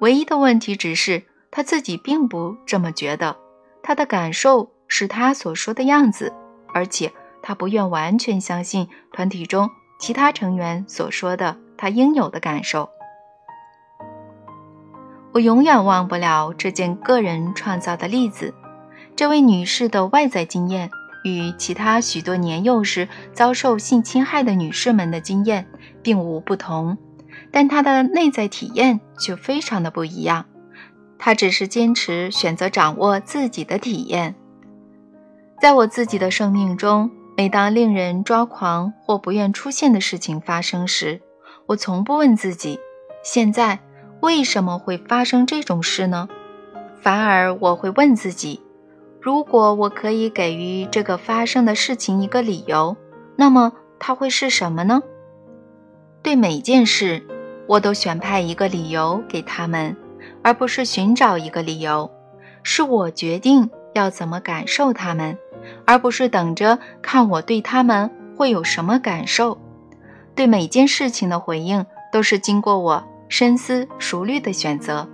[0.00, 3.36] 唯一的问题只是她自己并不这么觉得。
[3.82, 6.32] 她的感受是她所说的样子，
[6.72, 11.58] 而且她不愿完全相信团体中其他成员所说的。
[11.74, 12.90] 他应有的感受，
[15.32, 18.54] 我永远忘不了这件个人创造的例子。
[19.16, 20.92] 这位女士的外在经验
[21.24, 25.66] 与其他许多年幼时遭受性侵害的女士们的经验
[26.04, 26.96] 并无不同，
[27.50, 30.44] 但她的内在体验却非常的不一样。
[31.18, 34.36] 她只是坚持选择掌握自己的体验。
[35.60, 41.20] 在我自己的生命中，每当令人抓狂或不愿出现的事情发生时，
[41.66, 42.78] 我从不问自己，
[43.24, 43.80] 现在
[44.20, 46.28] 为什么会发生这种事呢？
[47.00, 48.60] 反而我会问自己，
[49.20, 52.96] 如果我可以给予这个发生的事情一个理由，
[53.36, 55.02] 那么它会是什么呢？
[56.22, 57.26] 对每件事，
[57.66, 59.96] 我都选派一个理由给他们，
[60.42, 62.10] 而不是寻找一个理由。
[62.62, 65.36] 是我决定要怎么感受他们，
[65.86, 69.58] 而不是等着看我对他们会有什么感受。
[70.34, 75.08] 对每件事情的回应都是经过我深思熟虑的选择，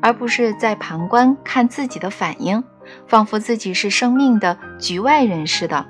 [0.00, 2.62] 而不是在旁观看自己的反应，
[3.06, 5.86] 仿佛自己是生命的局外人似的。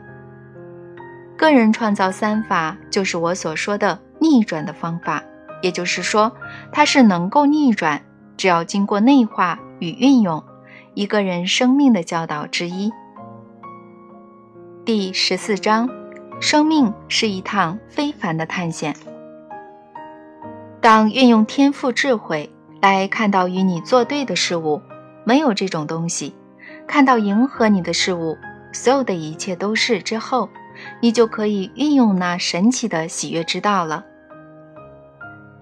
[1.36, 5.22] 个人创造三法就是我所说的逆转的方法，
[5.60, 6.32] 也就是说，
[6.70, 8.02] 它是能够逆转，
[8.36, 10.44] 只要经过内化与运用，
[10.94, 12.92] 一个人生命的教导之一。
[14.84, 15.88] 第十四章。
[16.40, 18.96] 生命是一趟非凡的探险。
[20.80, 24.82] 当运用天赋智慧来看到与你作对的事物，
[25.22, 26.34] 没有这种东西；
[26.88, 28.36] 看到迎合你的事物，
[28.72, 30.48] 所有的一切都是之后，
[31.00, 34.04] 你就可以运用那神奇的喜悦之道了。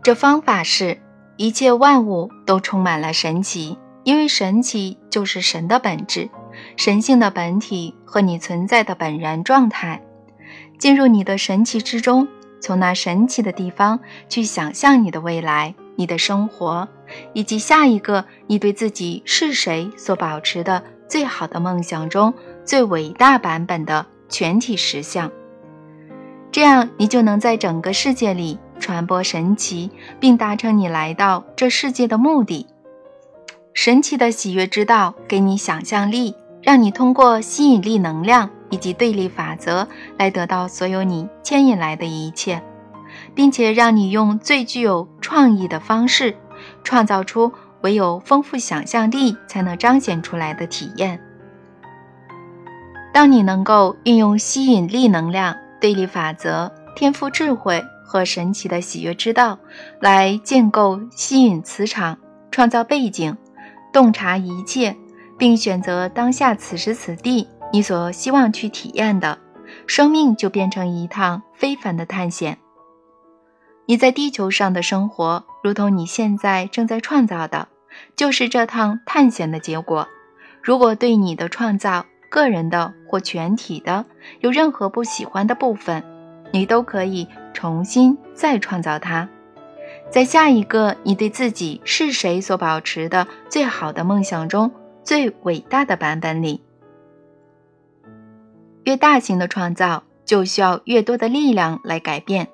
[0.03, 0.99] 这方法是
[1.37, 6.31] 一切万物都充满了神奇，因为神奇就是神的本质、
[6.81, 10.01] 神性的本体和你存在的本然状态。
[10.79, 12.27] 进入你的神奇之中，
[12.59, 16.89] 从那神奇的地方去想象你的未来、你的生活，
[17.35, 22.33] 以及下一个你对自己是谁所保持的最好的梦想中
[22.65, 25.31] 最伟大版本的全体实相。
[26.51, 32.67] 这样，你就能在整个世界里传播神奇，并达成你来到这世界的目的。
[33.75, 38.51] 神奇的喜悦之道给你想象力，让你通过吸引力能量。
[38.73, 42.63] 以及对立法则来得到所有你牵引来的一切，
[43.35, 46.37] 并且让你用最具有创意的方式
[46.85, 51.21] 创造出唯有丰富想象力才能彰显出来的体验。
[53.13, 59.59] 当你能够运用吸引力能量、对立法则、天赋智慧和神奇的喜悦之道
[60.01, 62.17] 来建构吸引磁场、
[62.53, 63.37] 创造背景、
[63.93, 64.95] 洞察一切，
[65.41, 67.49] 并选择当下此时此地。
[67.73, 69.39] 你所希望去体验的
[69.87, 72.59] 生命，就变成一趟非凡的探险。
[73.87, 77.69] 你在地球上的生活，如同你现在正在创造的，
[78.17, 80.09] 就是这趟探险的结果。
[80.63, 84.05] 如果对你的创造，个人的或全体的，
[84.41, 86.03] 有任何不喜欢的部分，
[86.53, 89.29] 你都可以重新再创造它，
[90.11, 94.73] 在下一个你对自己是谁所保持的最好的梦想中
[95.11, 96.63] 最伟大的版本里。
[98.85, 102.47] 越大型的创造就需要越多的力量来改变。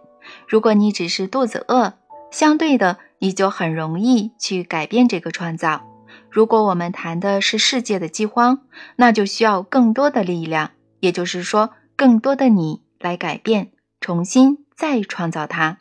[0.48, 1.98] 如果你只是肚子饿，
[2.30, 5.86] 相对的你就很容易去改变这个创造。
[6.30, 8.62] 如果我们谈的是世界的饥荒，
[8.96, 15.80] 那就需要更多的力量，也就是说，更多的你来改变，重新再创造它。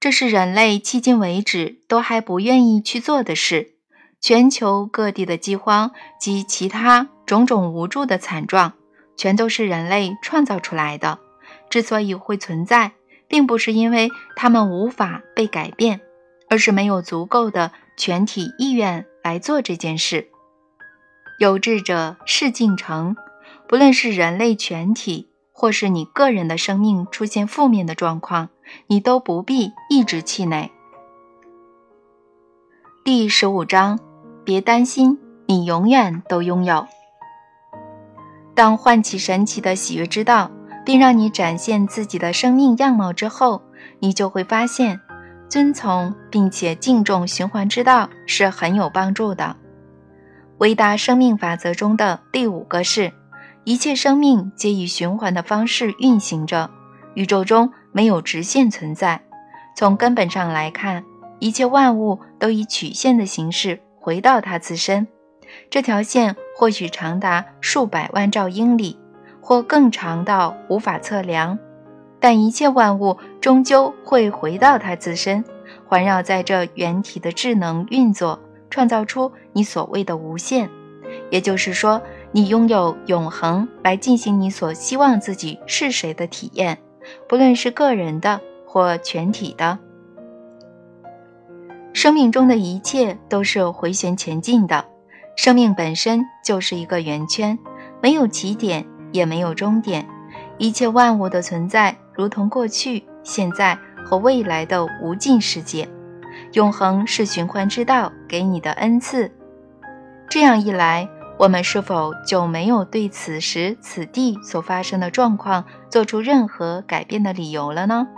[0.00, 3.71] 这是人类迄今为止都还不愿意去做的事。
[4.22, 7.08] 全球各地的饥荒及其他。
[7.26, 8.74] 种种无助的惨状，
[9.16, 11.18] 全都是人类创造出来的。
[11.70, 12.92] 之所以会存在，
[13.26, 16.00] 并不是因为他们无法被改变，
[16.50, 20.28] 而是没有足够的全体意愿来做这件事。
[21.38, 23.16] 有志者事竟成，
[23.66, 28.50] 不论是人类全体，或是你个人的生命出现负面的状况，
[28.88, 30.70] 你都不必一直气馁。
[33.04, 33.98] 第十五章，
[34.44, 36.86] 别担心，你永远都拥有。
[38.54, 40.50] 当唤起神奇的喜悦之道，
[40.84, 43.62] 并让你展现自己的生命样貌之后，
[44.00, 45.00] 你就会发现，
[45.48, 49.56] 遵从并且敬重循环之道是很有帮助的。
[50.58, 53.12] 伟大生命法则中的第五个是：
[53.64, 56.70] 一切生命皆以循环的方式运行着。
[57.14, 59.22] 宇宙中没有直线存在。
[59.76, 61.04] 从根本上来看，
[61.38, 65.06] 一切万物都以曲线的形式回到它自身。
[65.70, 68.98] 这条线或许长达数百万兆英里，
[69.40, 71.58] 或更长到无法测量。
[72.18, 75.44] 但一切万物终究会回到它自身，
[75.86, 78.40] 环绕在这原体的智能运作。
[78.70, 80.70] 创造出你所谓的无限，
[81.30, 82.00] 也就是说，
[82.30, 86.78] 你拥有永恒来进行你所希望自己是谁的体验，
[87.28, 89.78] 不论是个人的或全体的。
[91.92, 94.84] 生命中的一切都是回旋前进的，
[95.36, 97.58] 生命本身就是一个圆圈，
[98.00, 100.06] 没有起点，也没有终点。
[100.58, 105.88] 一切万物的存在，如同过去、现在和未来的无尽世界。
[106.52, 109.30] 永恒是循环之道给你的恩赐，
[110.30, 118.08] 这样一来，我们是否就没有对此时此地所发生的状况做出任何改变的理由了呢？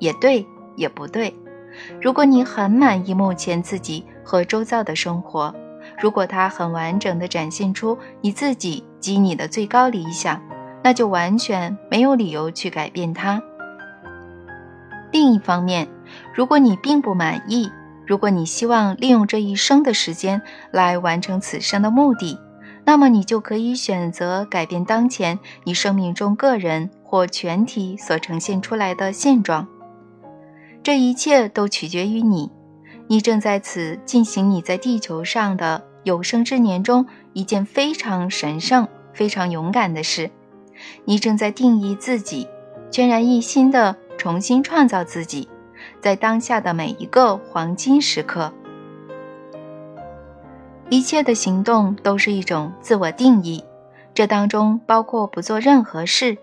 [0.00, 0.46] 也对，
[0.76, 1.34] 也不对。
[2.00, 5.54] 如果你很满意目前自己和周遭的生活，
[6.00, 10.40] 如果它很完整地展现出你自己及你的最高理想，
[10.82, 13.42] 那就完全没有理由去改变它。
[15.12, 15.88] 另一方面，
[16.34, 17.70] 如果你并不满意，
[18.06, 22.38] 如果你希望利用这一生的时间来完成此生的目的，
[22.84, 29.66] 那么你就可以选择改变当前你生命中个人或全体所呈现出来的现状。
[30.84, 32.52] 这一切都取决于你。
[33.08, 40.30] 你正在此进行你在地球上的有生之年中一件非常神圣、非常勇敢的事。
[41.06, 42.46] 你正在定义自己，
[42.90, 45.48] 全然一心的重新创造自己。
[46.02, 48.52] 在当下的每一个黄金时刻，
[50.90, 53.64] 一切的行动都是一种自我定义，
[54.12, 56.36] 这当中包括不做任何事。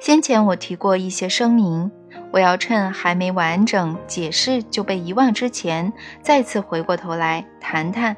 [0.00, 1.90] 先前我提过一些声明，
[2.36, 8.14] 我要趁还没完整解释就被遗忘之前，再次回过头来谈谈。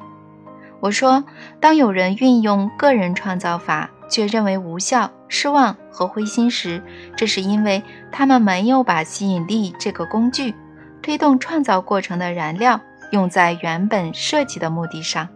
[0.81, 1.23] 我说，
[1.61, 6.83] 当有人运用个人创造法却认为无效、失望和灰心时，
[7.15, 10.53] 这是因为他们没有把吸引力这个工具。
[11.01, 12.81] 推动创造过程的燃料
[13.13, 15.29] 用在原本设计的目的上。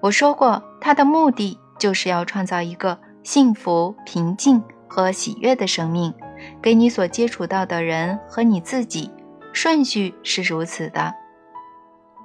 [0.00, 6.14] 我说过，它的目的就是要创造一个幸福、平静和喜悦的生命，
[6.62, 9.10] 给你所接触到的人和你自己。
[9.52, 11.12] 顺序是如此的。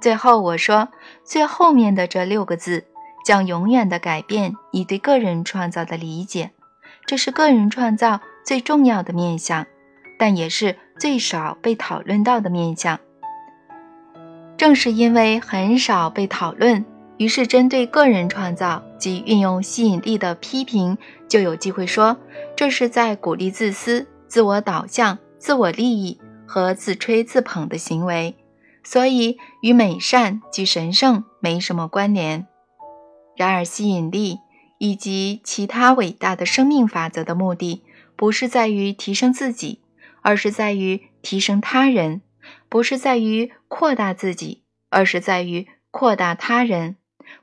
[0.00, 0.88] 最后我说，
[1.24, 2.84] 最后面的这六个字
[3.26, 6.52] 将永远的改变你对个人创造的理解。
[7.04, 9.66] 这是个人创造最重要的面向，
[10.18, 10.76] 但也是。
[10.98, 12.98] 最少被讨论到的面相，
[14.56, 16.84] 正是因为很少被讨论，
[17.18, 22.16] 于是针对个人创造及运用吸引力的批评就有机会说，
[22.56, 28.36] 这是在鼓励自私、自我导向、自我利益和自吹自捧的行为，
[28.84, 32.46] 所以与美善及神圣没什么关联。
[33.36, 34.38] 然而，吸引力
[34.78, 37.82] 以及其他伟大的生命法则的目的，
[38.14, 39.82] 不是在于提升自己。
[40.20, 42.20] 而是在于提升他人，
[42.68, 46.96] 不是在于扩大自己，而是在于扩大他人；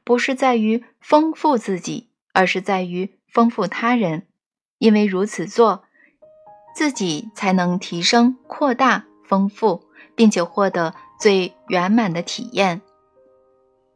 [0.03, 4.27] 不是在于丰富自己，而是在于丰富他人。
[4.77, 5.84] 因为如此做，
[6.75, 9.81] 自己才能提升、扩大、丰富，
[10.13, 12.81] 并且获得最圆满的体验。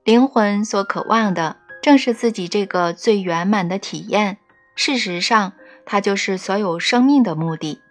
[0.05, 4.38] 灵魂所渴望的，正是自己这个最圆满的体验。
[4.75, 5.51] 事实上，
[5.86, 7.82] 它就是所有生命的目的。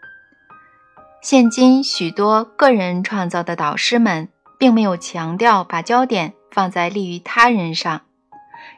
[1.21, 8.01] 现今许多个人创造的导师们，并没有强调把焦点放在利于他人上。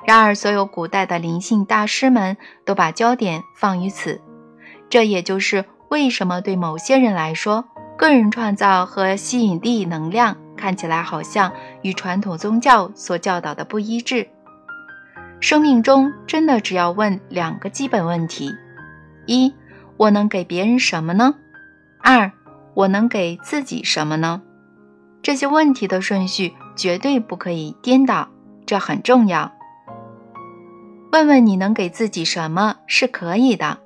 [0.04, 4.20] 然而，所有古代的灵性大师们都把焦点放于此。
[4.88, 7.64] 这也就是为什么对某些人来说，
[7.98, 14.28] 个人创造和吸引力能量看起来好像与传统宗教所教导的不一致。
[15.40, 18.54] 生命中真的只要问两个基本问题：
[19.26, 19.52] 一，
[19.96, 21.34] 我能给别人什么呢？
[22.00, 22.30] 二，
[22.74, 24.42] 我能给自己什么呢？
[25.22, 28.28] 这些问题的顺序绝对不可以颠倒，
[28.64, 29.50] 这很重要。
[31.10, 33.78] 问问你能给自己什么是可以的。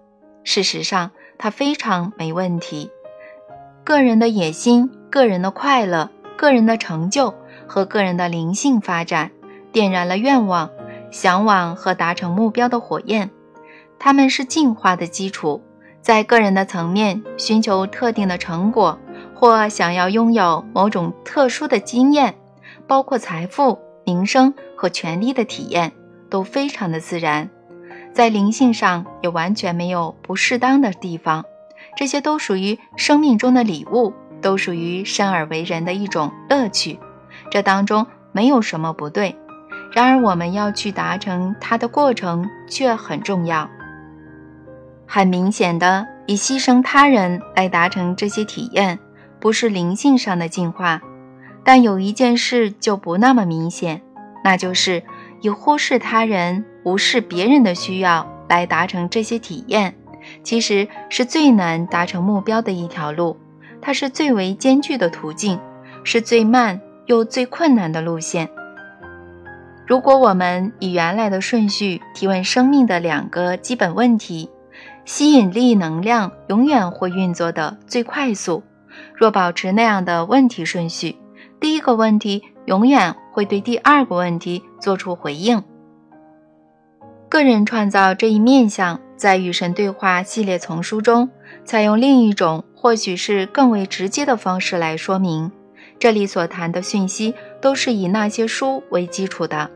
[0.44, 2.90] 事实上，它非常没问题。
[3.84, 7.34] 个人的野心、个人的快乐、个人的成就
[7.66, 9.30] 和个人的灵性发展，
[9.72, 10.70] 点燃了愿望、
[11.10, 13.30] 向往和达成目标的火焰。
[13.98, 15.62] 它们是进化的基础。
[16.00, 18.98] 在个人的层面，寻求特定的成果，
[19.34, 22.34] 或想要拥有某种特殊的经验，
[22.86, 25.92] 包括财富、名声和权力的体验，
[26.28, 27.48] 都非常的自然。
[28.14, 31.44] 在灵性上也完全没有不适当的地方，
[31.96, 37.00] 这些都属于生命中的礼物，都属于生而为人的一种乐趣。
[37.50, 39.36] 这当中没有什么不对，
[39.92, 43.68] 然而我们要去达成它的过程却很重要。
[45.06, 49.00] 很明显的，以牺牲他人来达成这些体验，
[49.40, 51.02] 不是灵性上的进化。
[51.64, 54.02] 但有一件事就不那么明显，
[54.44, 55.02] 那就是
[55.40, 59.94] 以忽视他人、无视别人的需要来达成这些体验，
[60.42, 63.36] 其实是最难达成目标的一条路。
[63.80, 65.58] 它是最为艰巨的途径，
[66.04, 68.48] 是最慢又最困难的路线。
[69.86, 74.48] 如果我们以原来的顺序提问生命的两个基本问题，
[75.04, 78.62] 吸引力能量永远会运作的最快速。
[79.14, 81.16] 若保持那样的问题顺序，
[81.60, 85.62] 第一个问题永远会对第二个问题做出回应。
[87.34, 91.28] 个人创造这一面相，在与神对话系列丛书中，
[91.64, 95.50] 采用另一种或许是更为直接的方式来说明。
[95.98, 99.68] 这里所谈的讯息都是以那些书为基础的。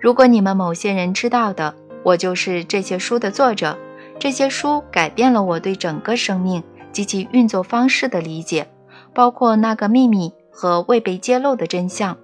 [0.00, 1.72] 如果你们某些人知道的，
[2.02, 3.78] 我就是这些书的作者。
[4.18, 8.66] 这些书改变了我对整个生命及其运作方式的理解，
[9.14, 12.18] 包括那个秘密和未被揭露的真相。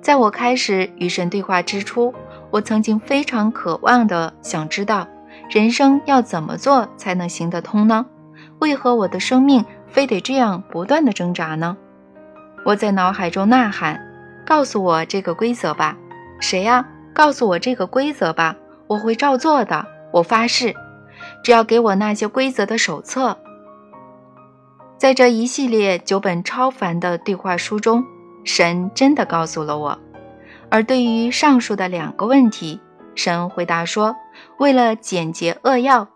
[0.00, 2.14] 在我开始与神对话之初，
[2.50, 5.06] 我曾经非常渴望的想知道，
[5.50, 8.06] 人生要怎么做才能行得通呢？
[8.60, 11.76] 为何我的生命非得这样不断的挣扎呢？
[12.64, 14.00] 我在脑海中呐喊
[14.46, 15.96] ：“告诉我这个规则吧！
[16.40, 16.86] 谁呀？
[17.12, 18.56] 告诉我这个规则吧！
[18.86, 20.74] 我会照做的。”我发誓，
[21.44, 23.36] 只要给我那些规则的手册。
[24.96, 28.02] 在这一系列九本超凡的对话书中，
[28.42, 29.98] 神真的告诉了我。
[30.70, 32.80] 而对于上述的两个问题，
[33.14, 34.16] 神回答说
[34.58, 36.08] ：“为了简洁扼要，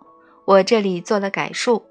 [0.44, 1.84] 我这里做了改述。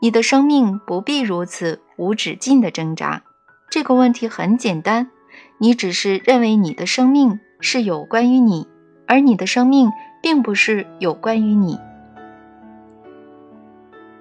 [0.00, 3.22] 你的生命不必如此无止境的挣扎。
[3.70, 5.10] 这个问题很简单，
[5.58, 8.66] 你只是认为你的生命是有关于你，
[9.06, 9.90] 而你的生命。”
[10.24, 11.78] 并不是有关于你，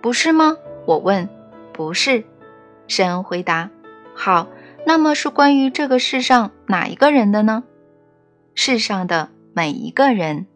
[0.02, 0.58] 不是吗？
[0.86, 1.30] 我问。
[1.72, 2.26] 不是，
[2.90, 3.70] 神回答。
[4.14, 4.50] 好，
[4.86, 7.64] 那么是关于这个世上哪一个人的呢？
[8.56, 10.48] 世上的每一个人。